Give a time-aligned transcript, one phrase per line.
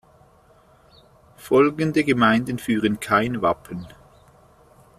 [1.37, 3.85] Folgende Gemeinden führen kein Wappen